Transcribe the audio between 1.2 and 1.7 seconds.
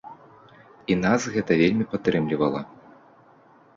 гэта